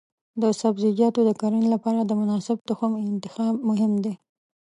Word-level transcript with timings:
د 0.41 0.43
سبزیجاتو 0.61 1.19
د 1.25 1.31
کرنې 1.41 1.67
لپاره 1.75 1.99
د 2.03 2.11
مناسب 2.21 2.57
تخم 2.69 2.91
انتخاب 3.09 3.53
مهم 3.69 3.93
دی. 4.03 4.13